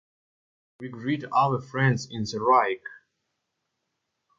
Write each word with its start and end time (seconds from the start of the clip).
We 0.79 0.89
greet 0.89 1.25
our 1.31 1.61
friends 1.61 2.07
in 2.09 2.23
the 2.23 2.39
Reich. 2.39 2.81